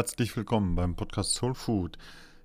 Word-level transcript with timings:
Herzlich 0.00 0.34
willkommen 0.34 0.76
beim 0.76 0.96
Podcast 0.96 1.34
Soul 1.34 1.54
Food. 1.54 1.98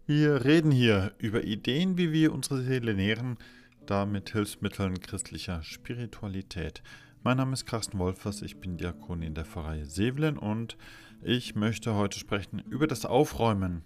Wir 0.06 0.44
reden 0.44 0.72
hier 0.72 1.14
über 1.20 1.46
Ideen, 1.46 1.98
wie 1.98 2.12
wir 2.12 2.34
unsere 2.34 2.62
Seele 2.62 2.94
nähren, 2.94 3.38
da 3.86 4.06
mit 4.06 4.32
Hilfsmitteln 4.32 5.00
christlicher 5.00 5.64
Spiritualität. 5.64 6.84
Mein 7.24 7.38
Name 7.38 7.54
ist 7.54 7.66
Carsten 7.66 7.98
Wolfers, 7.98 8.42
ich 8.42 8.60
bin 8.60 8.76
Diakon 8.76 9.22
in 9.22 9.36
der 9.36 9.46
Pfarrei 9.46 9.86
Sevelen 9.86 10.38
und 10.38 10.76
ich 11.24 11.56
möchte 11.56 11.96
heute 11.96 12.20
sprechen 12.20 12.60
über 12.60 12.88
das 12.88 13.06
Aufräumen. 13.06 13.86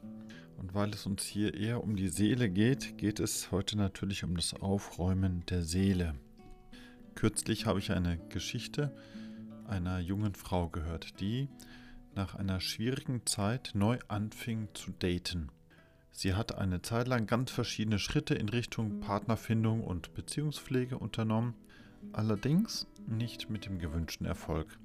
Und 0.57 0.73
weil 0.73 0.89
es 0.89 1.05
uns 1.05 1.23
hier 1.25 1.53
eher 1.53 1.83
um 1.83 1.95
die 1.95 2.09
Seele 2.09 2.49
geht, 2.49 2.97
geht 2.97 3.19
es 3.19 3.51
heute 3.51 3.77
natürlich 3.77 4.23
um 4.23 4.35
das 4.35 4.55
Aufräumen 4.55 5.43
der 5.47 5.61
Seele. 5.61 6.15
Kürzlich 7.13 7.67
habe 7.67 7.77
ich 7.77 7.91
eine 7.91 8.17
Geschichte 8.29 8.95
einer 9.67 9.99
jungen 9.99 10.33
Frau 10.33 10.69
gehört, 10.69 11.19
die 11.19 11.49
nach 12.15 12.35
einer 12.35 12.59
schwierigen 12.59 13.25
Zeit 13.25 13.71
neu 13.73 13.99
anfing 14.07 14.67
zu 14.73 14.91
daten. 14.91 15.49
Sie 16.11 16.33
hat 16.33 16.57
eine 16.57 16.81
Zeit 16.81 17.07
lang 17.07 17.27
ganz 17.27 17.51
verschiedene 17.51 17.99
Schritte 17.99 18.35
in 18.35 18.49
Richtung 18.49 18.99
Partnerfindung 18.99 19.83
und 19.83 20.13
Beziehungspflege 20.13 20.97
unternommen, 20.97 21.53
allerdings 22.11 22.87
nicht 23.07 23.49
mit 23.49 23.65
dem 23.65 23.79
gewünschten 23.79 24.25
Erfolg. 24.25 24.77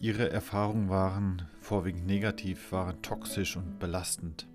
Ihre 0.00 0.30
Erfahrungen 0.30 0.88
waren 0.88 1.46
vorwiegend 1.60 2.06
negativ, 2.06 2.72
waren 2.72 3.02
toxisch 3.02 3.56
und 3.56 3.78
belastend. 3.78 4.48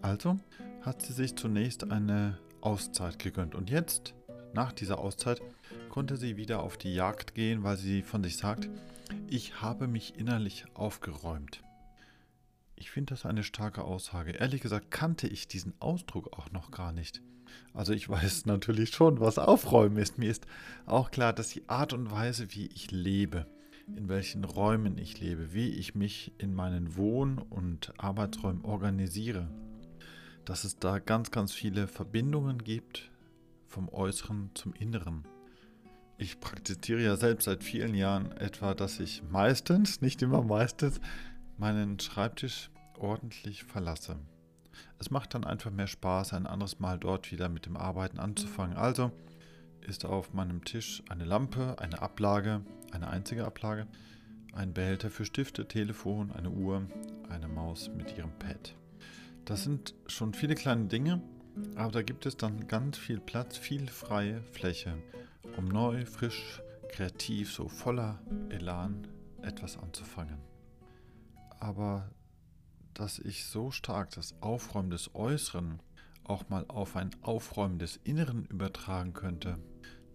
Also 0.00 0.38
hat 0.82 1.02
sie 1.02 1.12
sich 1.12 1.36
zunächst 1.36 1.90
eine 1.90 2.38
Auszeit 2.60 3.18
gegönnt 3.18 3.54
und 3.54 3.68
jetzt, 3.68 4.14
nach 4.54 4.72
dieser 4.72 4.98
Auszeit, 4.98 5.42
konnte 5.88 6.16
sie 6.16 6.36
wieder 6.36 6.62
auf 6.62 6.78
die 6.78 6.94
Jagd 6.94 7.34
gehen, 7.34 7.64
weil 7.64 7.76
sie 7.76 8.02
von 8.02 8.22
sich 8.22 8.36
sagt, 8.36 8.70
ich 9.28 9.60
habe 9.60 9.88
mich 9.88 10.18
innerlich 10.18 10.64
aufgeräumt. 10.74 11.62
Ich 12.82 12.90
finde 12.90 13.14
das 13.14 13.26
eine 13.26 13.44
starke 13.44 13.84
Aussage. 13.84 14.32
Ehrlich 14.32 14.60
gesagt 14.60 14.90
kannte 14.90 15.28
ich 15.28 15.46
diesen 15.46 15.72
Ausdruck 15.78 16.36
auch 16.36 16.50
noch 16.50 16.72
gar 16.72 16.90
nicht. 16.90 17.22
Also 17.74 17.92
ich 17.92 18.08
weiß 18.08 18.46
natürlich 18.46 18.90
schon, 18.90 19.20
was 19.20 19.38
Aufräumen 19.38 19.98
ist. 19.98 20.18
Mir 20.18 20.28
ist 20.28 20.48
auch 20.84 21.12
klar, 21.12 21.32
dass 21.32 21.50
die 21.50 21.68
Art 21.68 21.92
und 21.92 22.10
Weise, 22.10 22.48
wie 22.50 22.66
ich 22.66 22.90
lebe, 22.90 23.46
in 23.96 24.08
welchen 24.08 24.42
Räumen 24.42 24.98
ich 24.98 25.20
lebe, 25.20 25.54
wie 25.54 25.68
ich 25.68 25.94
mich 25.94 26.32
in 26.38 26.54
meinen 26.54 26.96
Wohn- 26.96 27.38
und 27.38 27.94
Arbeitsräumen 27.98 28.64
organisiere, 28.64 29.48
dass 30.44 30.64
es 30.64 30.76
da 30.76 30.98
ganz, 30.98 31.30
ganz 31.30 31.52
viele 31.52 31.86
Verbindungen 31.86 32.64
gibt 32.64 33.12
vom 33.68 33.90
Äußeren 33.90 34.50
zum 34.54 34.74
Inneren. 34.74 35.22
Ich 36.18 36.40
praktiziere 36.40 37.00
ja 37.00 37.14
selbst 37.14 37.44
seit 37.44 37.62
vielen 37.62 37.94
Jahren 37.94 38.32
etwa, 38.32 38.74
dass 38.74 38.98
ich 38.98 39.22
meistens, 39.30 40.00
nicht 40.00 40.20
immer 40.20 40.42
meistens, 40.42 41.00
meinen 41.58 42.00
Schreibtisch 42.00 42.71
ordentlich 43.02 43.64
verlasse. 43.64 44.16
Es 44.98 45.10
macht 45.10 45.34
dann 45.34 45.44
einfach 45.44 45.70
mehr 45.70 45.86
Spaß, 45.86 46.32
ein 46.32 46.46
anderes 46.46 46.80
Mal 46.80 46.98
dort 46.98 47.30
wieder 47.32 47.48
mit 47.48 47.66
dem 47.66 47.76
Arbeiten 47.76 48.18
anzufangen. 48.18 48.76
Also 48.76 49.10
ist 49.80 50.04
auf 50.04 50.32
meinem 50.32 50.64
Tisch 50.64 51.02
eine 51.08 51.24
Lampe, 51.24 51.76
eine 51.78 52.00
Ablage, 52.00 52.62
eine 52.92 53.08
einzige 53.08 53.44
Ablage, 53.44 53.86
ein 54.52 54.72
Behälter 54.72 55.10
für 55.10 55.24
Stifte, 55.24 55.66
Telefon, 55.66 56.30
eine 56.30 56.50
Uhr, 56.50 56.86
eine 57.28 57.48
Maus 57.48 57.90
mit 57.90 58.16
ihrem 58.16 58.32
Pad. 58.38 58.76
Das 59.44 59.64
sind 59.64 59.94
schon 60.06 60.34
viele 60.34 60.54
kleine 60.54 60.86
Dinge, 60.86 61.20
aber 61.74 61.90
da 61.90 62.02
gibt 62.02 62.26
es 62.26 62.36
dann 62.36 62.68
ganz 62.68 62.96
viel 62.96 63.18
Platz, 63.18 63.56
viel 63.56 63.88
freie 63.88 64.42
Fläche, 64.42 64.96
um 65.56 65.66
neu, 65.66 66.06
frisch, 66.06 66.62
kreativ, 66.88 67.52
so 67.52 67.68
voller 67.68 68.20
Elan 68.50 69.08
etwas 69.42 69.76
anzufangen. 69.78 70.38
Aber 71.58 72.08
dass 72.94 73.18
ich 73.18 73.44
so 73.44 73.70
stark 73.70 74.10
das 74.10 74.34
Aufräumen 74.40 74.90
des 74.90 75.14
Äußeren 75.14 75.80
auch 76.24 76.48
mal 76.48 76.64
auf 76.68 76.96
ein 76.96 77.10
Aufräumen 77.22 77.78
des 77.78 77.98
Inneren 78.04 78.46
übertragen 78.46 79.12
könnte. 79.12 79.58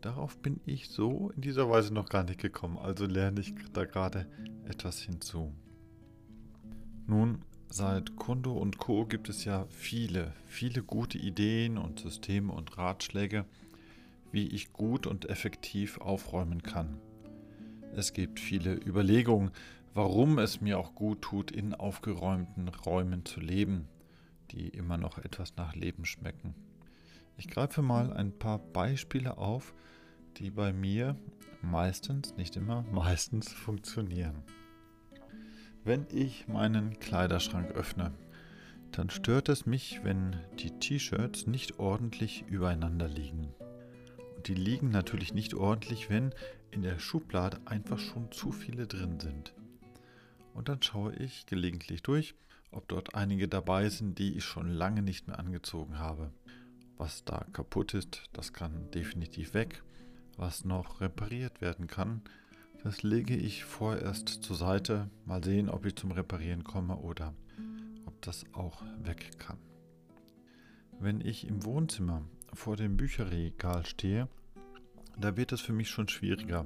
Darauf 0.02 0.38
bin 0.38 0.62
ich 0.66 0.90
so 0.90 1.31
in 1.35 1.41
dieser 1.41 1.69
Weise 1.69 1.94
noch 1.94 2.07
gar 2.07 2.24
nicht 2.24 2.40
gekommen, 2.40 2.78
also 2.78 3.06
lerne 3.06 3.41
ich 3.41 3.53
da 3.74 3.85
gerade 3.85 4.28
etwas 4.66 5.00
hinzu. 5.00 5.53
Nun, 7.07 7.41
seit 7.69 8.16
Kondo 8.16 8.53
und 8.53 8.78
Co 8.78 9.06
gibt 9.06 9.29
es 9.29 9.44
ja 9.44 9.66
viele, 9.69 10.34
viele 10.46 10.84
gute 10.84 11.18
Ideen 11.18 11.78
und 11.78 12.00
Systeme 12.00 12.53
und 12.53 12.78
Ratschläge, 12.78 13.46
wie 14.31 14.47
ich 14.47 14.72
gut 14.72 15.07
und 15.07 15.29
effektiv 15.29 16.00
aufräumen 16.00 16.63
kann. 16.63 17.00
Es 17.96 18.13
gibt 18.13 18.40
viele 18.40 18.75
Überlegungen, 18.75 19.52
warum 19.94 20.38
es 20.40 20.62
mir 20.62 20.80
auch 20.80 20.94
gut 20.96 21.22
tut, 21.22 21.52
in 21.52 21.74
aufgeräumten 21.74 22.68
Räumen 22.68 23.25
zu 23.25 23.40
leben, 23.40 23.88
die 24.52 24.70
immer 24.70 24.98
noch 24.98 25.18
etwas 25.18 25.56
nach 25.58 25.75
Leben 25.75 26.06
schmecken. 26.06 26.56
Ich 27.38 27.48
greife 27.48 27.81
mal 27.81 28.14
ein 28.14 28.31
paar 28.31 28.59
Beispiele 28.59 29.38
auf, 29.38 29.74
die 30.38 30.50
bei 30.50 30.74
mir 30.74 31.16
meistens, 31.62 32.36
nicht 32.36 32.56
immer, 32.56 32.84
meistens 32.92 33.52
funktionieren. 33.52 34.44
Wenn 35.84 36.06
ich 36.12 36.47
meinen 36.47 37.00
Kleiderschrank 37.00 37.72
öffne, 37.72 38.14
dann 38.92 39.09
stört 39.09 39.50
es 39.50 39.66
mich, 39.66 40.02
wenn 40.03 40.36
die 40.59 40.72
T-Shirts 40.72 41.47
nicht 41.47 41.80
ordentlich 41.80 42.46
übereinander 42.47 43.08
liegen. 43.08 43.53
Und 44.36 44.47
die 44.47 44.53
liegen 44.53 44.90
natürlich 44.90 45.34
nicht 45.34 45.53
ordentlich, 45.53 46.09
wenn 46.09 46.34
in 46.72 46.81
der 46.81 47.00
Schublade 47.00 47.59
einfach 47.66 48.00
schon 48.00 48.31
zu 48.31 48.52
viele 48.52 48.88
drin 48.88 49.20
sind 49.20 49.53
und 50.57 50.69
dann 50.69 50.81
schaue 50.81 51.13
ich 51.16 51.45
gelegentlich 51.45 52.01
durch, 52.01 52.34
ob 52.72 52.88
dort 52.88 53.13
einige 53.13 53.47
dabei 53.47 53.90
sind, 53.90 54.18
die 54.18 54.35
ich 54.35 54.44
schon 54.44 54.69
lange 54.69 55.03
nicht 55.03 55.28
mehr 55.28 55.38
angezogen 55.38 56.00
habe. 56.00 56.31
Was 56.97 57.23
da 57.23 57.45
kaputt 57.53 57.94
ist, 57.94 58.23
das 58.34 58.53
kann 58.53 58.90
definitiv 58.90 59.53
weg. 59.53 59.84
Was 60.35 60.66
noch 60.66 61.00
repariert 61.00 61.62
werden 61.62 61.85
kann, 61.85 62.22
das 62.84 63.03
lege 63.03 63.35
ich 63.35 63.66
vorerst 63.66 64.29
zur 64.29 64.56
Seite. 64.56 65.12
Mal 65.25 65.44
sehen, 65.44 65.69
ob 65.69 65.85
ich 65.85 65.96
zum 65.96 66.12
Reparieren 66.12 66.63
komme 66.63 66.97
oder 66.97 67.35
ob 68.07 68.19
das 68.23 68.44
auch 68.53 68.81
weg 69.03 69.38
kann. 69.38 69.57
Wenn 71.00 71.22
ich 71.22 71.47
im 71.47 71.66
Wohnzimmer 71.66 72.23
vor 72.53 72.78
dem 72.78 72.97
Bücherregal 72.97 73.85
stehe, 73.85 74.28
da 75.16 75.38
wird 75.38 75.51
es 75.51 75.62
für 75.62 75.73
mich 75.73 75.90
schon 75.90 76.07
schwieriger. 76.07 76.66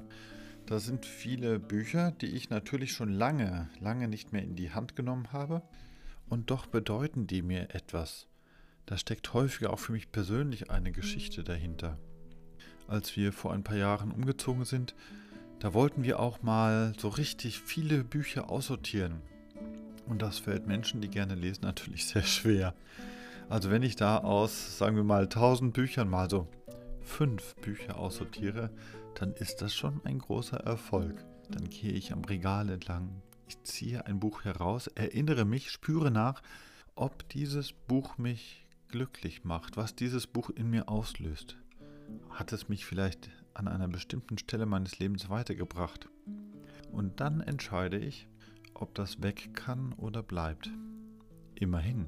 Da 0.71 0.79
sind 0.79 1.05
viele 1.05 1.59
Bücher, 1.59 2.11
die 2.11 2.27
ich 2.27 2.49
natürlich 2.49 2.93
schon 2.93 3.11
lange, 3.11 3.67
lange 3.81 4.07
nicht 4.07 4.31
mehr 4.31 4.41
in 4.41 4.55
die 4.55 4.71
Hand 4.71 4.95
genommen 4.95 5.33
habe. 5.33 5.63
Und 6.29 6.49
doch 6.49 6.65
bedeuten 6.65 7.27
die 7.27 7.41
mir 7.41 7.75
etwas. 7.75 8.27
Da 8.85 8.97
steckt 8.97 9.33
häufiger 9.33 9.73
auch 9.73 9.79
für 9.79 9.91
mich 9.91 10.13
persönlich 10.13 10.71
eine 10.71 10.93
Geschichte 10.93 11.43
dahinter. 11.43 11.97
Als 12.87 13.17
wir 13.17 13.33
vor 13.33 13.51
ein 13.51 13.65
paar 13.65 13.75
Jahren 13.75 14.11
umgezogen 14.11 14.63
sind, 14.63 14.95
da 15.59 15.73
wollten 15.73 16.05
wir 16.05 16.21
auch 16.21 16.41
mal 16.41 16.93
so 16.97 17.09
richtig 17.09 17.59
viele 17.59 18.05
Bücher 18.05 18.49
aussortieren. 18.49 19.21
Und 20.07 20.21
das 20.21 20.39
fällt 20.39 20.67
Menschen, 20.67 21.01
die 21.01 21.09
gerne 21.09 21.35
lesen, 21.35 21.65
natürlich 21.65 22.05
sehr 22.05 22.23
schwer. 22.23 22.75
Also 23.49 23.71
wenn 23.71 23.83
ich 23.83 23.97
da 23.97 24.19
aus, 24.19 24.77
sagen 24.77 24.95
wir 24.95 25.03
mal, 25.03 25.23
1000 25.23 25.73
Büchern 25.73 26.09
mal 26.09 26.29
so 26.29 26.47
fünf 27.01 27.55
Bücher 27.55 27.97
aussortiere, 27.97 28.69
dann 29.15 29.33
ist 29.33 29.61
das 29.61 29.75
schon 29.75 30.01
ein 30.05 30.19
großer 30.19 30.57
Erfolg. 30.57 31.25
Dann 31.49 31.69
gehe 31.69 31.91
ich 31.91 32.13
am 32.13 32.23
Regal 32.23 32.69
entlang, 32.69 33.21
ich 33.47 33.61
ziehe 33.63 34.05
ein 34.05 34.19
Buch 34.19 34.45
heraus, 34.45 34.87
erinnere 34.87 35.43
mich, 35.43 35.69
spüre 35.71 36.11
nach, 36.11 36.41
ob 36.95 37.27
dieses 37.29 37.73
Buch 37.73 38.17
mich 38.17 38.65
glücklich 38.87 39.43
macht, 39.43 39.77
was 39.77 39.95
dieses 39.95 40.27
Buch 40.27 40.49
in 40.49 40.69
mir 40.69 40.87
auslöst. 40.87 41.57
Hat 42.29 42.53
es 42.53 42.69
mich 42.69 42.85
vielleicht 42.85 43.29
an 43.53 43.67
einer 43.67 43.87
bestimmten 43.87 44.37
Stelle 44.37 44.65
meines 44.65 44.99
Lebens 44.99 45.29
weitergebracht? 45.29 46.09
Und 46.91 47.19
dann 47.19 47.41
entscheide 47.41 47.97
ich, 47.97 48.27
ob 48.73 48.95
das 48.95 49.21
weg 49.21 49.53
kann 49.53 49.93
oder 49.93 50.23
bleibt. 50.23 50.69
Immerhin, 51.55 52.07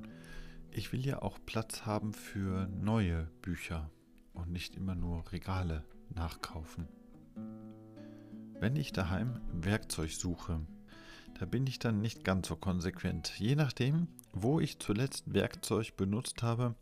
ich 0.71 0.91
will 0.93 1.05
ja 1.05 1.21
auch 1.21 1.39
Platz 1.45 1.85
haben 1.85 2.13
für 2.13 2.67
neue 2.67 3.29
Bücher 3.41 3.89
und 4.33 4.51
nicht 4.51 4.75
immer 4.75 4.95
nur 4.95 5.31
Regale 5.31 5.83
nachkaufen. 6.15 6.87
Wenn 8.59 8.75
ich 8.75 8.93
daheim 8.93 9.41
Werkzeug 9.51 10.11
suche, 10.11 10.61
da 11.39 11.45
bin 11.45 11.67
ich 11.67 11.79
dann 11.79 12.01
nicht 12.01 12.23
ganz 12.23 12.47
so 12.47 12.55
konsequent. 12.55 13.37
Je 13.39 13.55
nachdem, 13.55 14.07
wo 14.31 14.59
ich 14.59 14.79
zuletzt 14.79 15.33
Werkzeug 15.33 15.97
benutzt 15.97 16.43
habe, 16.43 16.75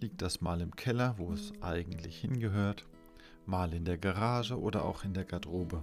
liegt 0.00 0.20
das 0.20 0.40
mal 0.40 0.60
im 0.60 0.76
Keller, 0.76 1.14
wo 1.18 1.32
es 1.32 1.52
eigentlich 1.62 2.18
hingehört, 2.18 2.84
mal 3.46 3.72
in 3.72 3.84
der 3.84 3.98
Garage 3.98 4.60
oder 4.60 4.84
auch 4.84 5.04
in 5.04 5.14
der 5.14 5.24
Garderobe. 5.24 5.82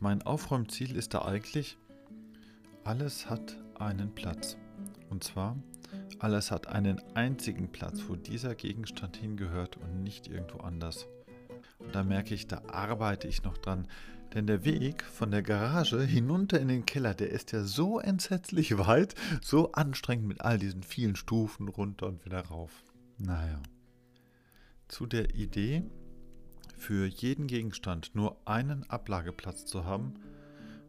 Mein 0.00 0.22
Aufräumziel 0.22 0.96
ist 0.96 1.14
da 1.14 1.22
eigentlich, 1.22 1.78
alles 2.84 3.30
hat 3.30 3.56
einen 3.78 4.14
Platz. 4.14 4.56
Und 5.10 5.24
zwar, 5.24 5.56
alles 6.18 6.50
hat 6.50 6.66
einen 6.66 7.00
einzigen 7.14 7.70
Platz, 7.70 8.02
wo 8.08 8.16
dieser 8.16 8.54
Gegenstand 8.54 9.16
hingehört 9.16 9.76
und 9.76 10.02
nicht 10.02 10.26
irgendwo 10.26 10.58
anders. 10.58 11.06
Und 11.78 11.94
da 11.94 12.02
merke 12.02 12.34
ich, 12.34 12.46
da 12.46 12.62
arbeite 12.66 13.28
ich 13.28 13.42
noch 13.42 13.58
dran, 13.58 13.86
Denn 14.34 14.46
der 14.46 14.64
Weg 14.64 15.04
von 15.04 15.30
der 15.30 15.42
Garage 15.42 16.02
hinunter 16.02 16.60
in 16.60 16.68
den 16.68 16.84
Keller, 16.84 17.14
der 17.14 17.30
ist 17.30 17.52
ja 17.52 17.64
so 17.64 17.98
entsetzlich 17.98 18.76
weit, 18.76 19.14
so 19.40 19.72
anstrengend 19.72 20.26
mit 20.26 20.42
all 20.42 20.58
diesen 20.58 20.82
vielen 20.82 21.16
Stufen 21.16 21.68
runter 21.68 22.06
und 22.06 22.24
wieder 22.26 22.40
rauf. 22.42 22.84
Naja. 23.16 23.62
Zu 24.86 25.06
der 25.06 25.34
Idee, 25.34 25.82
für 26.76 27.06
jeden 27.06 27.46
Gegenstand 27.46 28.14
nur 28.14 28.36
einen 28.46 28.88
Ablageplatz 28.90 29.64
zu 29.64 29.84
haben, 29.84 30.14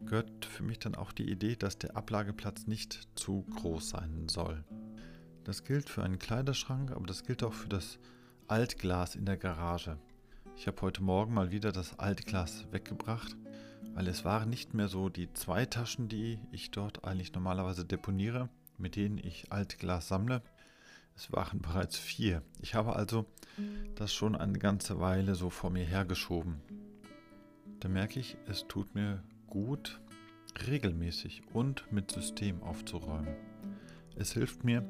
gehört 0.04 0.44
für 0.44 0.62
mich 0.62 0.78
dann 0.78 0.94
auch 0.94 1.12
die 1.12 1.30
Idee, 1.30 1.56
dass 1.56 1.78
der 1.78 1.96
Ablageplatz 1.96 2.66
nicht 2.66 3.08
zu 3.14 3.42
groß 3.56 3.90
sein 3.90 4.28
soll. 4.28 4.64
Das 5.44 5.64
gilt 5.64 5.88
für 5.88 6.02
einen 6.02 6.18
Kleiderschrank, 6.18 6.90
aber 6.92 7.06
das 7.06 7.24
gilt 7.24 7.42
auch 7.42 7.54
für 7.54 7.68
das 7.68 7.98
Altglas 8.48 9.14
in 9.14 9.24
der 9.24 9.36
Garage. 9.36 9.98
Ich 10.60 10.66
habe 10.66 10.82
heute 10.82 11.02
Morgen 11.02 11.32
mal 11.32 11.50
wieder 11.52 11.72
das 11.72 11.98
Altglas 11.98 12.66
weggebracht, 12.70 13.34
weil 13.94 14.06
es 14.08 14.26
waren 14.26 14.50
nicht 14.50 14.74
mehr 14.74 14.88
so 14.88 15.08
die 15.08 15.32
zwei 15.32 15.64
Taschen, 15.64 16.08
die 16.08 16.38
ich 16.52 16.70
dort 16.70 17.02
eigentlich 17.02 17.32
normalerweise 17.32 17.86
deponiere, 17.86 18.50
mit 18.76 18.94
denen 18.94 19.16
ich 19.16 19.50
Altglas 19.50 20.08
sammle. 20.08 20.42
Es 21.16 21.32
waren 21.32 21.62
bereits 21.62 21.96
vier. 21.96 22.42
Ich 22.60 22.74
habe 22.74 22.94
also 22.94 23.24
das 23.94 24.12
schon 24.12 24.36
eine 24.36 24.58
ganze 24.58 25.00
Weile 25.00 25.34
so 25.34 25.48
vor 25.48 25.70
mir 25.70 25.86
hergeschoben. 25.86 26.60
Da 27.80 27.88
merke 27.88 28.20
ich, 28.20 28.36
es 28.46 28.68
tut 28.68 28.94
mir 28.94 29.22
gut, 29.46 29.98
regelmäßig 30.66 31.40
und 31.54 31.90
mit 31.90 32.10
System 32.10 32.62
aufzuräumen. 32.62 33.34
Es 34.14 34.34
hilft 34.34 34.62
mir 34.62 34.86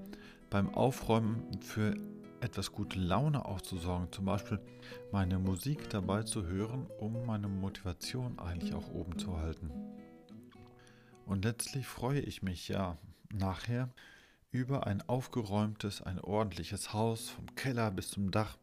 beim 0.51 0.75
Aufräumen 0.75 1.45
für 1.61 1.95
etwas 2.41 2.73
gute 2.73 2.99
Laune 2.99 3.45
aufzusorgen, 3.45 4.11
zum 4.13 4.25
Beispiel 4.25 4.61
meine 5.13 5.39
Musik 5.39 5.91
dabei 5.91 6.23
zu 6.23 6.47
hören, 6.47 6.87
um 6.99 7.27
meine 7.27 7.49
Motivation 7.49 8.39
eigentlich 8.39 8.75
auch 8.75 8.89
oben 8.89 9.19
zu 9.19 9.37
halten. 9.37 9.71
Und 11.27 11.45
letztlich 11.45 11.87
freue 11.87 12.21
ich 12.21 12.43
mich 12.43 12.69
ja 12.69 12.99
nachher 13.33 13.89
über 14.51 14.87
ein 14.87 15.01
aufgeräumtes, 15.09 16.03
ein 16.03 16.19
ordentliches 16.19 16.93
Haus, 16.93 17.31
vom 17.31 17.55
Keller 17.55 17.91
bis 17.91 18.11
zum 18.11 18.31
Dach, 18.31 18.59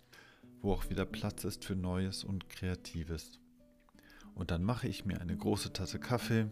wo 0.62 0.74
auch 0.74 0.90
wieder 0.90 1.06
Platz 1.06 1.44
ist 1.46 1.64
für 1.64 1.76
Neues 1.76 2.24
und 2.24 2.50
Kreatives. 2.50 3.40
Und 4.36 4.52
dann 4.52 4.64
mache 4.64 4.88
ich 4.88 5.06
mir 5.06 5.22
eine 5.22 5.38
große 5.38 5.72
Tasse 5.72 6.00
Kaffee, 6.00 6.48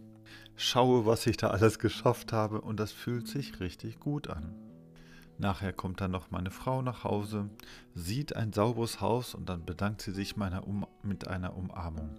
schaue, 0.55 1.05
was 1.05 1.27
ich 1.27 1.37
da 1.37 1.49
alles 1.49 1.79
geschafft 1.79 2.31
habe 2.31 2.61
und 2.61 2.79
das 2.79 2.91
fühlt 2.91 3.27
sich 3.27 3.59
richtig 3.59 3.99
gut 3.99 4.29
an. 4.29 4.55
Nachher 5.37 5.73
kommt 5.73 5.99
dann 5.99 6.11
noch 6.11 6.31
meine 6.31 6.51
Frau 6.51 6.81
nach 6.81 7.03
Hause, 7.03 7.49
sieht 7.93 8.35
ein 8.35 8.53
sauberes 8.53 9.01
Haus 9.01 9.35
und 9.35 9.49
dann 9.49 9.65
bedankt 9.65 10.01
sie 10.01 10.11
sich 10.11 10.37
um 10.37 10.85
mit 11.03 11.27
einer 11.27 11.57
Umarmung. 11.57 12.09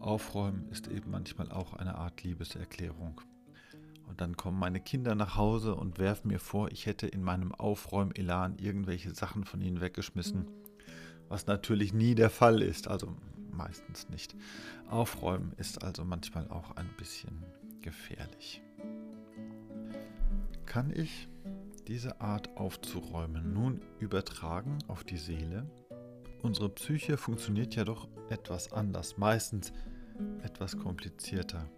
Aufräumen 0.00 0.68
ist 0.70 0.88
eben 0.88 1.10
manchmal 1.10 1.50
auch 1.50 1.74
eine 1.74 1.94
Art 1.94 2.22
Liebeserklärung. 2.22 3.20
Und 4.06 4.20
dann 4.20 4.36
kommen 4.36 4.58
meine 4.58 4.80
Kinder 4.80 5.14
nach 5.14 5.36
Hause 5.36 5.74
und 5.74 5.98
werfen 5.98 6.28
mir 6.28 6.38
vor, 6.38 6.70
ich 6.70 6.86
hätte 6.86 7.06
in 7.06 7.22
meinem 7.22 7.54
Aufräumelan 7.54 8.58
irgendwelche 8.58 9.14
Sachen 9.14 9.44
von 9.44 9.60
ihnen 9.60 9.80
weggeschmissen, 9.80 10.46
was 11.28 11.46
natürlich 11.46 11.94
nie 11.94 12.14
der 12.14 12.30
Fall 12.30 12.62
ist, 12.62 12.88
also 12.88 13.16
meistens 13.50 14.08
nicht. 14.08 14.34
Aufräumen 14.90 15.52
ist 15.56 15.82
also 15.82 16.04
manchmal 16.04 16.48
auch 16.48 16.76
ein 16.76 16.88
bisschen 16.98 17.42
gefährlich. 17.80 18.60
Kann 20.66 20.90
ich 20.94 21.28
diese 21.88 22.20
Art 22.20 22.56
aufzuräumen 22.56 23.52
nun 23.52 23.82
übertragen 23.98 24.78
auf 24.88 25.04
die 25.04 25.18
Seele? 25.18 25.70
Unsere 26.42 26.68
Psyche 26.68 27.16
funktioniert 27.16 27.74
ja 27.74 27.84
doch 27.84 28.08
etwas 28.28 28.72
anders, 28.72 29.16
meistens 29.16 29.72
etwas 30.42 30.78
komplizierter. 30.78 31.68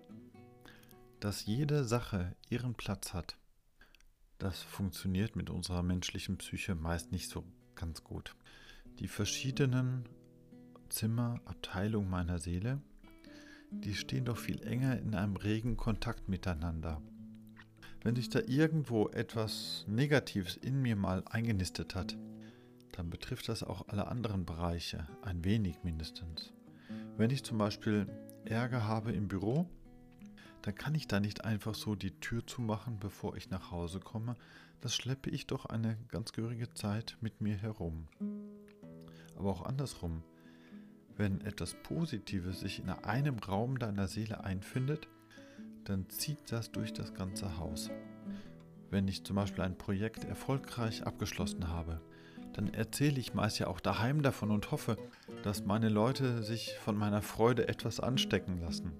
Dass 1.20 1.47
jede 1.47 1.85
Sache 1.85 2.35
ihren 2.50 2.75
Platz 2.75 3.14
hat, 3.14 3.37
das 4.38 4.62
funktioniert 4.62 5.35
mit 5.35 5.50
unserer 5.50 5.82
menschlichen 5.82 6.37
Psyche 6.38 6.75
meist 6.75 7.11
nicht 7.12 7.31
so 7.31 7.44
ganz 7.75 8.05
gut. 8.05 8.37
Die 8.99 9.08
verschiedenen 9.08 10.08
Zimmer, 10.88 11.41
Abteilungen 11.44 12.11
meiner 12.11 12.38
Seele, 12.38 12.81
die 13.70 13.94
stehen 13.94 14.25
doch 14.25 14.38
viel 14.38 14.62
enger 14.62 14.99
in 14.99 15.14
einem 15.14 15.37
regen 15.37 15.76
Kontakt 15.76 16.29
miteinander. 16.29 17.00
Wenn 18.02 18.16
sich 18.16 18.28
da 18.28 18.40
irgendwo 18.46 19.08
etwas 19.08 19.84
Negatives 19.88 20.56
in 20.56 20.81
mir 20.81 20.96
mal 20.96 21.25
eingenistet 21.26 21.94
hat, 21.94 22.16
dann 22.93 23.10
betrifft 23.10 23.48
das 23.48 23.62
auch 23.62 23.88
alle 23.88 24.08
anderen 24.08 24.46
Bereiche, 24.46 25.06
ein 25.22 25.44
wenig 25.44 25.82
mindestens. 25.82 26.52
Wenn 27.16 27.31
ich 27.31 27.44
zum 27.44 27.58
Beispiel 27.58 28.06
Ärger 28.44 28.87
habe 28.87 29.12
im 29.12 29.28
Büro, 29.28 29.69
dann 30.62 30.75
kann 30.75 30.94
ich 30.94 31.06
da 31.06 31.20
nicht 31.20 31.44
einfach 31.44 31.75
so 31.75 31.94
die 31.94 32.19
Tür 32.20 32.46
zumachen, 32.46 32.98
bevor 32.98 33.37
ich 33.37 33.50
nach 33.50 33.70
Hause 33.70 34.00
komme. 34.00 34.37
Das 34.81 34.94
schleppe 34.94 35.31
ich 35.31 35.46
doch 35.46 35.66
eine 35.66 35.96
ganz 36.08 36.32
gehörige 36.32 36.72
Zeit 36.75 37.16
mit 37.20 37.40
mir 37.40 37.56
herum. 37.56 38.08
Aber 39.37 39.50
auch 39.50 39.62
andersrum. 39.62 40.22
Wenn 41.16 41.40
etwas 41.40 41.75
Positives 41.82 42.60
sich 42.60 42.81
in 42.81 42.90
einem 42.90 43.38
Raum 43.38 43.78
deiner 43.78 44.08
Seele 44.08 44.44
einfindet, 44.44 45.08
dann 45.88 46.09
zieht 46.11 46.53
das 46.53 46.71
durch 46.73 46.93
das 46.93 47.15
ganze 47.15 47.59
Haus. 47.59 47.91
Wenn 48.91 49.09
ich 49.09 49.25
zum 49.25 49.37
Beispiel 49.37 49.65
ein 49.65 49.79
Projekt 49.79 50.25
erfolgreich 50.25 51.06
abgeschlossen 51.06 51.69
habe, 51.69 52.00
dann 52.53 52.73
erzähle 52.73 53.19
ich 53.19 53.35
meist 53.35 53.59
ja 53.59 53.67
auch 53.67 53.81
daheim 53.81 54.23
davon 54.23 54.50
und 54.50 54.71
hoffe, 54.71 54.97
dass 55.43 55.65
meine 55.65 55.88
Leute 55.88 56.43
sich 56.43 56.75
von 56.79 56.97
meiner 56.97 57.23
Freude 57.23 57.69
etwas 57.69 58.00
anstecken 58.00 58.61
lassen. 58.61 58.93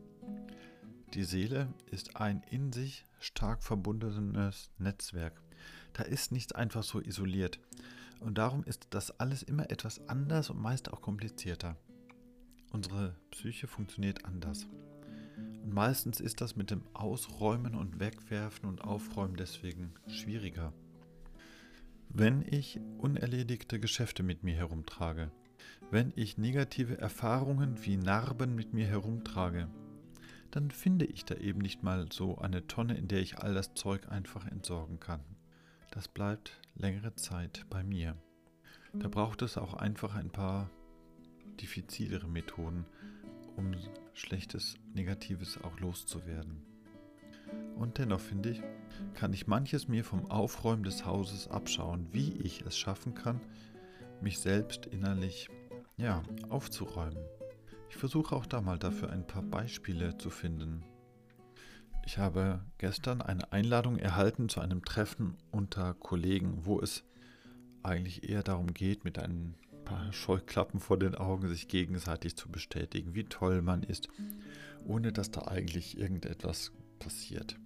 Die 1.15 1.25
Seele 1.25 1.69
ist 1.91 2.17
ein 2.17 2.43
in 2.51 2.73
sich 2.73 3.07
stark 3.21 3.63
verbundenes 3.63 4.71
Netzwerk. 4.79 5.41
Da 5.95 6.03
ist 6.03 6.33
nichts 6.33 6.53
einfach 6.53 6.83
so 6.83 7.01
isoliert. 7.01 7.59
Und 8.21 8.39
darum 8.39 8.65
ist 8.65 8.89
das 8.91 9.19
alles 9.19 9.43
immer 9.43 9.71
etwas 9.71 10.07
anders 10.09 10.51
und 10.51 10.61
meist 10.61 10.93
auch 10.93 11.01
komplizierter. 11.01 11.77
Unsere 12.73 13.15
Psyche 13.31 13.67
funktioniert 13.67 14.25
anders. 14.25 14.67
Meistens 15.69 16.21
ist 16.21 16.41
das 16.41 16.55
mit 16.55 16.71
dem 16.71 16.83
Ausräumen 16.95 17.75
und 17.75 17.99
Wegwerfen 17.99 18.69
und 18.69 18.83
Aufräumen 18.83 19.35
deswegen 19.37 19.93
schwieriger. 20.07 20.73
Wenn 22.09 22.43
ich 22.49 22.79
unerledigte 22.99 23.81
Geschäfte 23.81 24.23
mit 24.23 24.45
mir 24.45 24.55
herumtrage, 24.55 25.33
wenn 25.91 26.13
ich 26.15 26.39
negative 26.39 26.99
Erfahrungen 26.99 27.85
wie 27.85 27.97
Narben 27.97 28.55
mit 28.55 28.75
mir 28.75 28.87
herumtrage, 28.87 29.69
dann 30.53 30.71
finde 30.71 31.05
ich 31.05 31.25
da 31.25 31.35
eben 31.35 31.59
nicht 31.59 31.83
mal 31.83 32.07
so 32.13 32.39
eine 32.39 32.69
Tonne, 32.69 32.97
in 32.97 33.09
der 33.09 33.21
ich 33.21 33.39
all 33.39 33.53
das 33.53 33.75
Zeug 33.75 34.09
einfach 34.09 34.47
entsorgen 34.47 35.01
kann. 35.01 35.21
Das 35.91 36.07
bleibt 36.07 36.61
längere 36.77 37.17
Zeit 37.17 37.67
bei 37.69 37.83
mir. 37.83 38.17
Da 38.93 39.09
braucht 39.09 39.43
es 39.43 39.59
auch 39.59 39.75
einfach 39.75 40.15
ein 40.15 40.31
paar 40.31 40.71
diffizilere 41.61 42.29
Methoden, 42.29 42.87
um 43.57 43.75
Schlechtes, 44.17 44.79
Negatives 44.95 45.63
auch 45.63 45.79
loszuwerden. 45.79 46.63
Und 47.77 47.99
dennoch 47.99 48.21
finde 48.21 48.49
ich, 48.49 48.63
kann 49.13 49.35
ich 49.35 49.47
manches 49.47 49.89
mir 49.89 50.05
vom 50.05 50.31
Aufräumen 50.31 50.85
des 50.85 51.05
Hauses 51.05 51.49
abschauen, 51.49 52.09
wie 52.13 52.33
ich 52.33 52.63
es 52.63 52.79
schaffen 52.79 53.15
kann, 53.15 53.43
mich 54.23 54.39
selbst 54.39 54.87
innerlich 54.87 55.51
ja, 55.99 56.23
aufzuräumen. 56.49 57.23
Ich 57.91 57.97
versuche 57.97 58.35
auch 58.35 58.47
da 58.47 58.63
mal 58.63 58.79
dafür 58.79 59.11
ein 59.11 59.27
paar 59.27 59.43
Beispiele 59.43 60.17
zu 60.17 60.31
finden. 60.31 60.83
Ich 62.07 62.17
habe 62.17 62.65
gestern 62.79 63.21
eine 63.21 63.53
Einladung 63.53 63.99
erhalten 63.99 64.49
zu 64.49 64.61
einem 64.61 64.83
Treffen 64.83 65.37
unter 65.51 65.93
Kollegen, 65.93 66.65
wo 66.65 66.81
es 66.81 67.05
eigentlich 67.83 68.27
eher 68.27 68.43
darum 68.43 68.73
geht, 68.73 69.05
mit 69.05 69.19
einem 69.19 69.57
paar 69.87 70.13
Scheuklappen 70.13 70.81
vor 70.81 70.99
den 70.99 71.15
Augen, 71.15 71.49
sich 71.49 71.69
gegenseitig 71.69 72.37
zu 72.37 72.51
bestätigen, 72.51 73.15
wie 73.15 73.25
toll 73.25 73.63
man 73.63 73.83
ist, 73.83 74.09
ohne 74.85 75.13
dass 75.13 75.31
da 75.31 75.43
eigentlich 75.43 75.97
irgendetwas 75.97 76.73
passiert. 76.99 77.57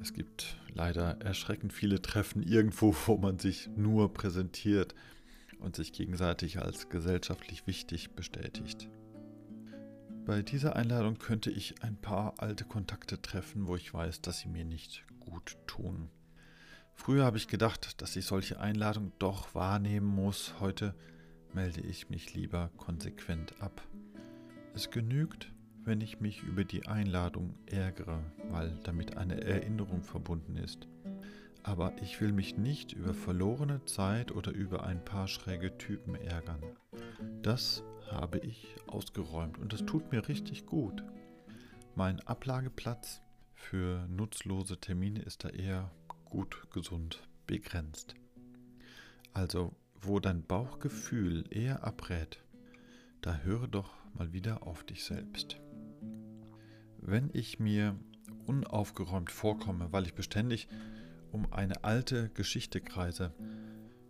Es 0.00 0.12
gibt 0.12 0.58
leider 0.68 1.20
erschreckend 1.20 1.72
viele 1.72 2.02
Treffen 2.02 2.42
irgendwo, 2.42 2.94
wo 3.06 3.16
man 3.16 3.38
sich 3.38 3.68
nur 3.76 4.12
präsentiert 4.12 4.96
und 5.60 5.76
sich 5.76 5.92
gegenseitig 5.92 6.58
als 6.58 6.88
gesellschaftlich 6.88 7.66
wichtig 7.68 8.10
bestätigt. 8.10 8.88
Bei 10.26 10.42
dieser 10.42 10.74
Einladung 10.74 11.18
könnte 11.18 11.50
ich 11.50 11.82
ein 11.82 11.96
paar 11.96 12.34
alte 12.38 12.64
Kontakte 12.64 13.20
treffen, 13.20 13.68
wo 13.68 13.76
ich 13.76 13.92
weiß, 13.92 14.22
dass 14.22 14.38
sie 14.38 14.48
mir 14.48 14.64
nicht 14.64 15.04
gut 15.20 15.58
tun. 15.66 16.08
Früher 16.94 17.24
habe 17.24 17.36
ich 17.36 17.48
gedacht, 17.48 18.00
dass 18.00 18.16
ich 18.16 18.24
solche 18.24 18.60
Einladungen 18.60 19.12
doch 19.18 19.54
wahrnehmen 19.54 20.06
muss. 20.06 20.54
Heute 20.60 20.94
melde 21.52 21.80
ich 21.80 22.08
mich 22.08 22.34
lieber 22.34 22.70
konsequent 22.76 23.60
ab. 23.60 23.82
Es 24.74 24.90
genügt, 24.90 25.52
wenn 25.84 26.00
ich 26.00 26.20
mich 26.20 26.42
über 26.42 26.64
die 26.64 26.86
Einladung 26.86 27.54
ärgere, 27.66 28.22
weil 28.50 28.78
damit 28.84 29.16
eine 29.16 29.42
Erinnerung 29.42 30.02
verbunden 30.02 30.56
ist. 30.56 30.88
Aber 31.62 31.92
ich 32.02 32.20
will 32.20 32.32
mich 32.32 32.56
nicht 32.56 32.92
über 32.92 33.14
verlorene 33.14 33.84
Zeit 33.84 34.32
oder 34.32 34.52
über 34.52 34.84
ein 34.84 35.04
paar 35.04 35.28
schräge 35.28 35.76
Typen 35.78 36.14
ärgern. 36.14 36.62
Das 37.42 37.82
habe 38.10 38.38
ich 38.38 38.76
ausgeräumt 38.86 39.58
und 39.58 39.72
das 39.72 39.84
tut 39.84 40.10
mir 40.12 40.28
richtig 40.28 40.66
gut. 40.66 41.04
Mein 41.94 42.20
Ablageplatz 42.20 43.22
für 43.52 44.06
nutzlose 44.08 44.78
Termine 44.78 45.22
ist 45.22 45.44
da 45.44 45.48
eher 45.48 45.90
gut, 46.34 46.68
gesund, 46.72 47.22
begrenzt. 47.46 48.16
Also, 49.32 49.72
wo 50.00 50.18
dein 50.18 50.42
Bauchgefühl 50.42 51.44
eher 51.48 51.84
abrät, 51.84 52.42
da 53.20 53.36
höre 53.36 53.68
doch 53.68 53.94
mal 54.14 54.32
wieder 54.32 54.66
auf 54.66 54.82
dich 54.82 55.04
selbst. 55.04 55.60
Wenn 56.98 57.30
ich 57.32 57.60
mir 57.60 57.96
unaufgeräumt 58.46 59.30
vorkomme, 59.30 59.92
weil 59.92 60.06
ich 60.06 60.14
beständig 60.14 60.66
um 61.30 61.52
eine 61.52 61.84
alte 61.84 62.30
Geschichte 62.30 62.80
kreise, 62.80 63.32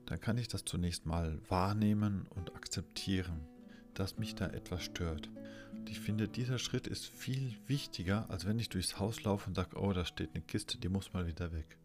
dann 0.07 0.19
kann 0.19 0.39
ich 0.39 0.49
das 0.49 0.65
zunächst 0.65 1.05
mal 1.05 1.43
wahrnehmen 1.51 2.27
und 2.31 2.57
akzeptieren, 2.57 3.47
dass 3.93 4.17
mich 4.17 4.35
da 4.35 4.47
etwas 4.47 4.83
stört. 4.83 5.29
Und 5.73 5.91
ich 5.91 6.01
finde, 6.01 6.27
dieser 6.27 6.59
Schritt 6.59 6.87
ist 6.87 7.05
viel 7.05 7.55
wichtiger, 7.67 8.31
als 8.31 8.47
wenn 8.47 8.59
ich 8.59 8.71
durchs 8.71 8.99
Haus 8.99 9.23
laufe 9.25 9.47
und 9.47 9.57
sage, 9.57 9.77
oh, 9.77 9.93
da 9.93 10.07
steht 10.07 10.31
eine 10.35 10.43
Kiste, 10.43 10.79
die 10.79 10.89
muss 10.89 11.13
mal 11.13 11.27
wieder 11.27 11.53
weg. 11.53 11.77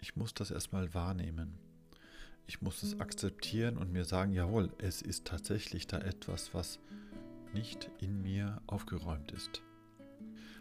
Ich 0.00 0.16
muss 0.16 0.32
das 0.34 0.50
erstmal 0.50 0.94
wahrnehmen. 0.94 1.58
Ich 2.46 2.62
muss 2.62 2.82
es 2.82 3.00
akzeptieren 3.00 3.76
und 3.76 3.92
mir 3.92 4.04
sagen, 4.04 4.32
jawohl, 4.32 4.70
es 4.78 5.02
ist 5.02 5.26
tatsächlich 5.26 5.86
da 5.86 5.98
etwas, 5.98 6.54
was 6.54 6.78
nicht 7.52 7.90
in 8.00 8.22
mir 8.22 8.62
aufgeräumt 8.66 9.32
ist. 9.32 9.62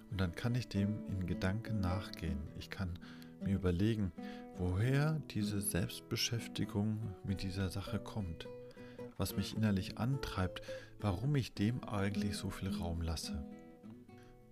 Und 0.09 0.19
dann 0.19 0.35
kann 0.35 0.55
ich 0.55 0.67
dem 0.67 0.97
in 1.07 1.27
Gedanken 1.27 1.79
nachgehen. 1.79 2.39
Ich 2.57 2.69
kann 2.69 2.97
mir 3.41 3.55
überlegen, 3.55 4.11
woher 4.57 5.21
diese 5.31 5.61
Selbstbeschäftigung 5.61 6.97
mit 7.23 7.43
dieser 7.43 7.69
Sache 7.69 7.99
kommt, 7.99 8.47
was 9.17 9.35
mich 9.35 9.55
innerlich 9.55 9.97
antreibt, 9.97 10.61
warum 10.99 11.35
ich 11.35 11.53
dem 11.53 11.83
eigentlich 11.83 12.35
so 12.37 12.49
viel 12.49 12.69
Raum 12.69 13.01
lasse. 13.01 13.45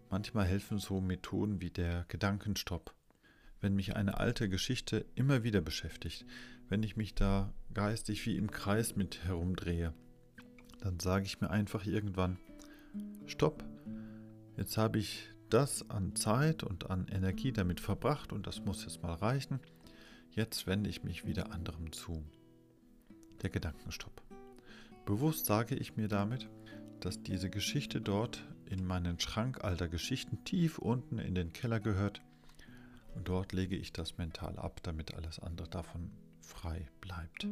Manchmal 0.10 0.46
helfen 0.46 0.78
so 0.78 1.02
Methoden 1.02 1.62
wie 1.62 1.72
der 1.72 2.06
Gedankenstopp. 2.08 2.94
Wenn 3.66 3.74
mich 3.74 3.96
eine 3.96 4.20
alte 4.20 4.48
Geschichte 4.48 5.08
immer 5.16 5.44
wieder 5.44 5.60
beschäftigt, 5.60 6.24
wenn 6.70 6.84
ich 6.84 6.98
mich 6.98 7.16
da 7.16 7.52
geistig 7.74 8.24
wie 8.28 8.38
im 8.38 8.52
Kreis 8.52 8.96
mit 8.96 9.24
herumdrehe, 9.24 9.92
dann 10.82 11.00
sage 11.00 11.26
ich 11.26 11.42
mir 11.42 11.50
einfach 11.50 11.84
irgendwann, 11.88 12.38
stopp, 13.26 13.64
jetzt 14.56 14.78
habe 14.78 15.00
ich 15.00 15.30
das 15.50 15.90
an 15.90 16.16
Zeit 16.16 16.62
und 16.62 16.92
an 16.92 17.08
Energie 17.08 17.52
damit 17.52 17.80
verbracht 17.80 18.32
und 18.32 18.46
das 18.46 18.64
muss 18.64 18.84
jetzt 18.84 19.02
mal 19.02 19.16
reichen. 19.16 19.60
Jetzt 20.30 20.68
wende 20.68 20.88
ich 20.88 21.04
mich 21.04 21.26
wieder 21.26 21.52
anderem 21.52 21.92
zu. 21.92 22.24
Der 23.42 23.50
Gedankenstopp. 23.50 24.22
Bewusst 25.08 25.48
sage 25.48 25.74
ich 25.74 25.98
mir 25.98 26.08
damit, 26.08 26.52
dass 27.00 27.24
diese 27.24 27.50
Geschichte 27.50 28.00
dort 28.00 28.44
in 28.70 28.86
meinen 28.86 29.20
Schrank 29.20 29.64
alter 29.64 29.88
Geschichten 29.88 30.44
tief 30.44 30.78
unten 30.78 31.18
in 31.18 31.34
den 31.34 31.52
Keller 31.52 31.80
gehört 31.80 32.22
und 33.16 33.28
dort 33.28 33.54
lege 33.54 33.76
ich 33.76 33.94
das 33.94 34.18
mental 34.18 34.58
ab, 34.58 34.82
damit 34.84 35.16
alles 35.16 35.40
andere 35.40 35.68
davon 35.68 36.12
frei 36.42 36.88
bleibt. 37.02 37.48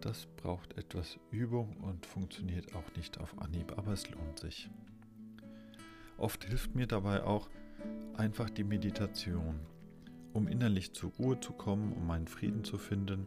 Das 0.00 0.26
braucht 0.36 0.76
etwas 0.76 1.18
Übung 1.30 1.76
und 1.78 2.06
funktioniert 2.06 2.74
auch 2.74 2.94
nicht 2.96 3.18
auf 3.18 3.40
Anhieb, 3.40 3.76
aber 3.76 3.92
es 3.92 4.10
lohnt 4.10 4.38
sich. 4.38 4.70
Oft 6.16 6.44
hilft 6.44 6.74
mir 6.74 6.86
dabei 6.86 7.22
auch 7.22 7.48
einfach 8.16 8.50
die 8.50 8.64
Meditation, 8.64 9.60
um 10.32 10.48
innerlich 10.48 10.92
zur 10.92 11.12
Ruhe 11.12 11.40
zu 11.40 11.52
kommen, 11.52 11.92
um 11.92 12.06
meinen 12.06 12.28
Frieden 12.28 12.64
zu 12.64 12.76
finden, 12.76 13.26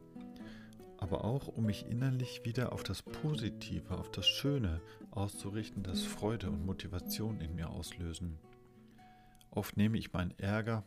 aber 0.97 1.23
auch 1.23 1.47
um 1.47 1.65
mich 1.65 1.87
innerlich 1.87 2.41
wieder 2.43 2.73
auf 2.73 2.83
das 2.83 3.01
Positive, 3.01 3.97
auf 3.97 4.11
das 4.11 4.27
Schöne 4.27 4.81
auszurichten, 5.09 5.83
das 5.83 6.03
Freude 6.03 6.49
und 6.49 6.65
Motivation 6.65 7.41
in 7.41 7.55
mir 7.55 7.69
auslösen. 7.69 8.37
Oft 9.49 9.77
nehme 9.77 9.97
ich 9.97 10.13
meinen 10.13 10.37
Ärger 10.37 10.85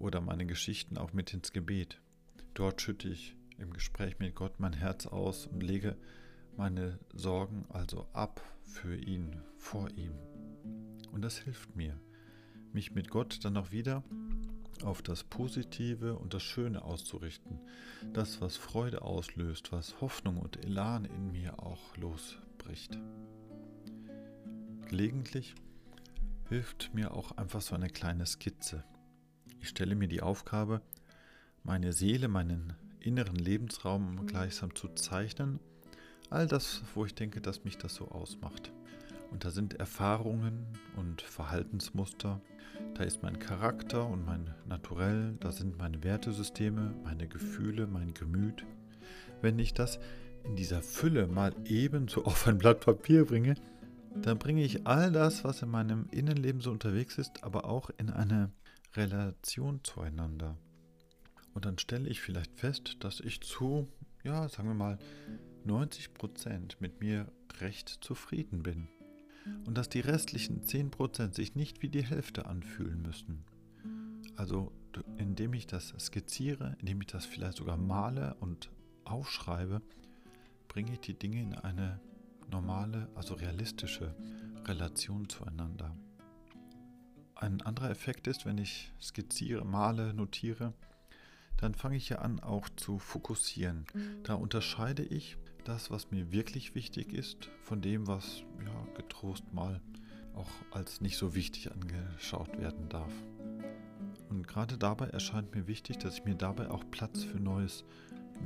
oder 0.00 0.20
meine 0.20 0.46
Geschichten 0.46 0.98
auch 0.98 1.12
mit 1.12 1.32
ins 1.32 1.52
Gebet. 1.52 2.00
Dort 2.54 2.80
schütte 2.80 3.08
ich 3.08 3.36
im 3.58 3.72
Gespräch 3.72 4.18
mit 4.18 4.34
Gott 4.34 4.58
mein 4.58 4.72
Herz 4.72 5.06
aus 5.06 5.46
und 5.46 5.62
lege 5.62 5.96
meine 6.56 6.98
Sorgen 7.12 7.66
also 7.68 8.06
ab 8.12 8.42
für 8.64 8.96
ihn, 8.96 9.42
vor 9.58 9.88
ihm. 9.96 10.12
Und 11.12 11.22
das 11.22 11.38
hilft 11.38 11.76
mir, 11.76 11.98
mich 12.72 12.92
mit 12.92 13.10
Gott 13.10 13.44
dann 13.44 13.56
auch 13.56 13.70
wieder 13.70 14.02
auf 14.82 15.02
das 15.02 15.24
Positive 15.24 16.16
und 16.16 16.32
das 16.32 16.42
Schöne 16.42 16.82
auszurichten. 16.82 17.60
Das, 18.12 18.40
was 18.40 18.56
Freude 18.56 19.02
auslöst, 19.02 19.72
was 19.72 20.00
Hoffnung 20.00 20.38
und 20.38 20.64
Elan 20.64 21.04
in 21.04 21.32
mir 21.32 21.62
auch 21.62 21.96
losbricht. 21.96 22.98
Gelegentlich 24.88 25.54
hilft 26.48 26.94
mir 26.94 27.14
auch 27.14 27.32
einfach 27.32 27.60
so 27.60 27.74
eine 27.74 27.88
kleine 27.88 28.26
Skizze. 28.26 28.84
Ich 29.60 29.68
stelle 29.68 29.94
mir 29.94 30.08
die 30.08 30.22
Aufgabe, 30.22 30.80
meine 31.64 31.92
Seele, 31.92 32.28
meinen 32.28 32.72
inneren 32.98 33.36
Lebensraum 33.36 34.26
gleichsam 34.26 34.74
zu 34.74 34.88
zeichnen. 34.88 35.60
All 36.30 36.46
das, 36.46 36.82
wo 36.94 37.04
ich 37.04 37.14
denke, 37.14 37.40
dass 37.40 37.64
mich 37.64 37.76
das 37.76 37.94
so 37.94 38.08
ausmacht. 38.08 38.72
Und 39.30 39.44
da 39.44 39.50
sind 39.50 39.74
Erfahrungen 39.74 40.66
und 40.96 41.22
Verhaltensmuster, 41.22 42.40
da 42.94 43.04
ist 43.04 43.22
mein 43.22 43.38
Charakter 43.38 44.06
und 44.06 44.24
mein 44.24 44.54
Naturell, 44.66 45.36
da 45.40 45.52
sind 45.52 45.78
meine 45.78 46.02
Wertesysteme, 46.02 46.94
meine 47.04 47.28
Gefühle, 47.28 47.86
mein 47.86 48.14
Gemüt. 48.14 48.64
Wenn 49.42 49.58
ich 49.58 49.74
das 49.74 50.00
in 50.44 50.56
dieser 50.56 50.82
Fülle 50.82 51.26
mal 51.26 51.54
ebenso 51.66 52.24
auf 52.26 52.48
ein 52.48 52.58
Blatt 52.58 52.80
Papier 52.80 53.26
bringe, 53.26 53.54
dann 54.14 54.38
bringe 54.38 54.64
ich 54.64 54.86
all 54.86 55.12
das, 55.12 55.44
was 55.44 55.62
in 55.62 55.68
meinem 55.68 56.06
Innenleben 56.10 56.60
so 56.60 56.70
unterwegs 56.70 57.18
ist, 57.18 57.44
aber 57.44 57.66
auch 57.66 57.90
in 57.98 58.10
eine 58.10 58.50
Relation 58.94 59.80
zueinander. 59.84 60.56
Und 61.54 61.64
dann 61.64 61.78
stelle 61.78 62.08
ich 62.08 62.20
vielleicht 62.20 62.58
fest, 62.58 62.96
dass 63.00 63.20
ich 63.20 63.40
zu, 63.40 63.88
ja, 64.22 64.48
sagen 64.48 64.68
wir 64.68 64.74
mal, 64.74 64.98
90 65.64 66.14
Prozent 66.14 66.80
mit 66.80 67.00
mir 67.00 67.30
recht 67.60 67.88
zufrieden 67.88 68.62
bin 68.62 68.88
und 69.66 69.76
dass 69.76 69.88
die 69.88 70.00
restlichen 70.00 70.62
10% 70.62 71.34
sich 71.34 71.54
nicht 71.54 71.82
wie 71.82 71.88
die 71.88 72.04
Hälfte 72.04 72.46
anfühlen 72.46 73.02
müssen. 73.02 73.44
Also 74.36 74.72
indem 75.18 75.54
ich 75.54 75.66
das 75.66 75.94
skizziere, 75.98 76.76
indem 76.80 77.00
ich 77.00 77.08
das 77.08 77.26
vielleicht 77.26 77.58
sogar 77.58 77.76
male 77.76 78.34
und 78.40 78.70
aufschreibe, 79.04 79.82
bringe 80.68 80.92
ich 80.92 81.00
die 81.00 81.18
Dinge 81.18 81.42
in 81.42 81.54
eine 81.54 82.00
normale, 82.50 83.08
also 83.14 83.34
realistische 83.34 84.14
Relation 84.64 85.28
zueinander. 85.28 85.96
Ein 87.40 87.62
anderer 87.62 87.88
Effekt 87.88 88.26
ist, 88.26 88.44
wenn 88.44 88.58
ich 88.58 88.92
skizziere, 89.00 89.64
male, 89.64 90.12
notiere, 90.12 90.74
dann 91.56 91.74
fange 91.74 91.96
ich 91.96 92.10
ja 92.10 92.18
an 92.18 92.38
auch 92.40 92.68
zu 92.76 92.98
fokussieren. 92.98 93.86
Da 94.24 94.34
unterscheide 94.34 95.02
ich 95.02 95.38
das, 95.64 95.90
was 95.90 96.10
mir 96.10 96.32
wirklich 96.32 96.74
wichtig 96.74 97.14
ist, 97.14 97.48
von 97.62 97.80
dem, 97.80 98.06
was 98.06 98.42
ja, 98.62 98.86
getrost 98.94 99.54
mal 99.54 99.80
auch 100.34 100.50
als 100.70 101.00
nicht 101.00 101.16
so 101.16 101.34
wichtig 101.34 101.72
angeschaut 101.72 102.60
werden 102.60 102.90
darf. 102.90 103.12
Und 104.28 104.46
gerade 104.46 104.76
dabei 104.76 105.06
erscheint 105.06 105.54
mir 105.54 105.66
wichtig, 105.66 105.96
dass 105.96 106.18
ich 106.18 106.24
mir 106.26 106.34
dabei 106.34 106.70
auch 106.70 106.84
Platz 106.90 107.24
für 107.24 107.40
Neues 107.40 107.84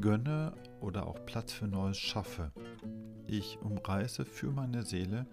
gönne 0.00 0.52
oder 0.80 1.08
auch 1.08 1.26
Platz 1.26 1.52
für 1.52 1.66
Neues 1.66 1.98
schaffe. 1.98 2.52
Ich 3.26 3.58
umreiße 3.60 4.24
für 4.24 4.52
meine 4.52 4.84
Seele 4.84 5.26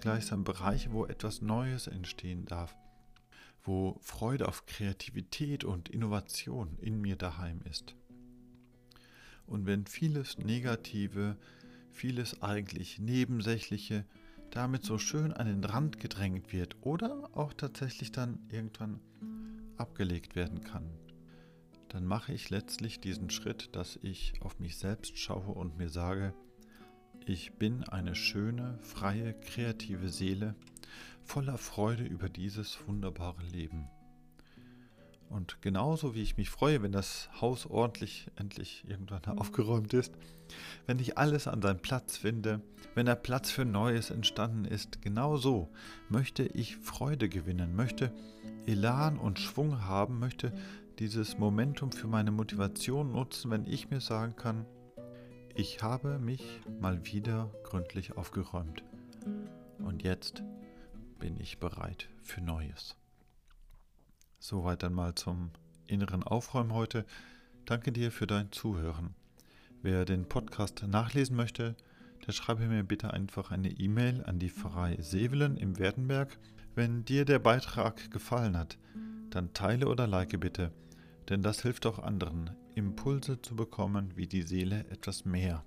gleichsam 0.00 0.42
Bereiche, 0.42 0.90
wo 0.92 1.04
etwas 1.04 1.42
Neues 1.42 1.86
entstehen 1.86 2.46
darf, 2.46 2.74
wo 3.64 3.98
Freude 4.00 4.46
auf 4.46 4.66
Kreativität 4.66 5.64
und 5.64 5.88
Innovation 5.88 6.78
in 6.80 7.00
mir 7.00 7.16
daheim 7.16 7.60
ist. 7.68 7.96
Und 9.46 9.66
wenn 9.66 9.86
vieles 9.86 10.38
Negative, 10.38 11.36
vieles 11.90 12.42
eigentlich 12.42 12.98
Nebensächliche 12.98 14.04
damit 14.50 14.84
so 14.84 14.98
schön 14.98 15.32
an 15.32 15.46
den 15.46 15.64
Rand 15.64 15.98
gedrängt 15.98 16.52
wird 16.52 16.76
oder 16.82 17.30
auch 17.32 17.52
tatsächlich 17.52 18.12
dann 18.12 18.38
irgendwann 18.50 19.00
abgelegt 19.76 20.36
werden 20.36 20.62
kann, 20.62 20.88
dann 21.88 22.04
mache 22.06 22.32
ich 22.32 22.50
letztlich 22.50 23.00
diesen 23.00 23.30
Schritt, 23.30 23.74
dass 23.74 23.98
ich 24.02 24.34
auf 24.40 24.58
mich 24.60 24.76
selbst 24.76 25.18
schaue 25.18 25.52
und 25.52 25.76
mir 25.76 25.88
sage, 25.88 26.34
ich 27.26 27.54
bin 27.54 27.84
eine 27.84 28.14
schöne, 28.14 28.78
freie, 28.80 29.32
kreative 29.32 30.08
Seele, 30.08 30.54
voller 31.24 31.58
Freude 31.58 32.04
über 32.04 32.28
dieses 32.28 32.78
wunderbare 32.86 33.42
Leben. 33.42 33.88
Und 35.30 35.60
genauso 35.62 36.14
wie 36.14 36.22
ich 36.22 36.36
mich 36.36 36.50
freue, 36.50 36.82
wenn 36.82 36.92
das 36.92 37.28
Haus 37.40 37.66
ordentlich 37.66 38.30
endlich 38.36 38.84
irgendwann 38.86 39.22
mhm. 39.26 39.38
aufgeräumt 39.38 39.92
ist, 39.94 40.12
wenn 40.86 40.98
ich 40.98 41.18
alles 41.18 41.48
an 41.48 41.62
seinen 41.62 41.80
Platz 41.80 42.16
finde, 42.16 42.60
wenn 42.94 43.06
der 43.06 43.16
Platz 43.16 43.50
für 43.50 43.64
Neues 43.64 44.10
entstanden 44.10 44.64
ist, 44.64 45.02
genauso 45.02 45.70
möchte 46.08 46.44
ich 46.44 46.76
Freude 46.76 47.28
gewinnen, 47.28 47.74
möchte 47.74 48.12
Elan 48.66 49.18
und 49.18 49.40
Schwung 49.40 49.84
haben, 49.84 50.20
möchte 50.20 50.52
dieses 50.98 51.38
Momentum 51.38 51.90
für 51.90 52.06
meine 52.06 52.30
Motivation 52.30 53.10
nutzen, 53.10 53.50
wenn 53.50 53.66
ich 53.66 53.90
mir 53.90 54.00
sagen 54.00 54.36
kann, 54.36 54.66
ich 55.56 55.82
habe 55.82 56.18
mich 56.18 56.60
mal 56.80 57.04
wieder 57.06 57.50
gründlich 57.64 58.16
aufgeräumt. 58.16 58.84
Und 59.78 60.02
jetzt 60.02 60.42
bin 61.18 61.38
ich 61.40 61.58
bereit 61.58 62.08
für 62.22 62.40
Neues. 62.40 62.96
Soweit 64.38 64.82
dann 64.82 64.94
mal 64.94 65.14
zum 65.14 65.50
inneren 65.86 66.22
Aufräumen 66.22 66.72
heute. 66.72 67.04
Danke 67.64 67.92
dir 67.92 68.12
für 68.12 68.26
dein 68.26 68.52
Zuhören. 68.52 69.14
Wer 69.82 70.04
den 70.04 70.28
Podcast 70.28 70.84
nachlesen 70.86 71.36
möchte, 71.36 71.76
der 72.26 72.32
schreibe 72.32 72.66
mir 72.66 72.84
bitte 72.84 73.12
einfach 73.12 73.50
eine 73.50 73.70
E-Mail 73.70 74.24
an 74.24 74.38
die 74.38 74.50
Pfarrei 74.50 74.96
Sevelen 75.00 75.56
im 75.56 75.78
Werdenberg. 75.78 76.38
Wenn 76.74 77.04
dir 77.04 77.24
der 77.24 77.38
Beitrag 77.38 78.10
gefallen 78.10 78.56
hat, 78.56 78.78
dann 79.30 79.52
teile 79.52 79.88
oder 79.88 80.06
like 80.06 80.38
bitte, 80.40 80.72
denn 81.28 81.42
das 81.42 81.62
hilft 81.62 81.86
auch 81.86 81.98
anderen, 81.98 82.50
Impulse 82.74 83.40
zu 83.40 83.56
bekommen, 83.56 84.12
wie 84.16 84.26
die 84.26 84.42
Seele 84.42 84.86
etwas 84.90 85.24
mehr 85.24 85.64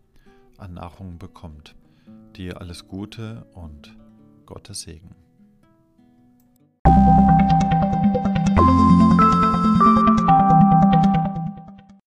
an 0.58 0.74
Nahrung 0.74 1.18
bekommt. 1.18 1.76
Dir 2.36 2.60
alles 2.60 2.88
Gute 2.88 3.46
und 3.54 3.96
Gottes 4.46 4.82
Segen. 4.82 5.27